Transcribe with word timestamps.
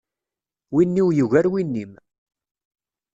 Win-iw 0.73 1.07
yugar 1.17 1.45
win-im. 1.51 1.91